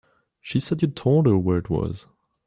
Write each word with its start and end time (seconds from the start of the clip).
She 0.39 0.59
said 0.59 0.81
you 0.81 0.87
told 0.87 1.27
her 1.27 1.37
where 1.37 1.59
it 1.59 1.69
was. 1.69 2.07